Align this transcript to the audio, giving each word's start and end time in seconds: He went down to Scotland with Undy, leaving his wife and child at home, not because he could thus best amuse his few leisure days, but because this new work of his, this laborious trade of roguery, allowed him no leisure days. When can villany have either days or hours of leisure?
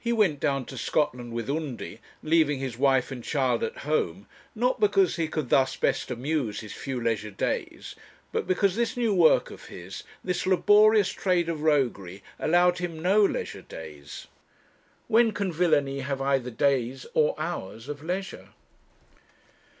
He 0.00 0.12
went 0.12 0.40
down 0.40 0.64
to 0.64 0.76
Scotland 0.76 1.32
with 1.32 1.48
Undy, 1.48 2.00
leaving 2.20 2.58
his 2.58 2.76
wife 2.76 3.12
and 3.12 3.22
child 3.22 3.62
at 3.62 3.78
home, 3.86 4.26
not 4.56 4.80
because 4.80 5.14
he 5.14 5.28
could 5.28 5.50
thus 5.50 5.76
best 5.76 6.10
amuse 6.10 6.58
his 6.58 6.72
few 6.72 7.00
leisure 7.00 7.30
days, 7.30 7.94
but 8.32 8.48
because 8.48 8.74
this 8.74 8.96
new 8.96 9.14
work 9.14 9.52
of 9.52 9.66
his, 9.66 10.02
this 10.24 10.48
laborious 10.48 11.10
trade 11.10 11.48
of 11.48 11.62
roguery, 11.62 12.24
allowed 12.40 12.78
him 12.78 12.98
no 13.00 13.22
leisure 13.24 13.62
days. 13.62 14.26
When 15.06 15.30
can 15.30 15.52
villany 15.52 16.00
have 16.00 16.20
either 16.20 16.50
days 16.50 17.06
or 17.14 17.36
hours 17.38 17.88
of 17.88 18.02
leisure? 18.02 18.48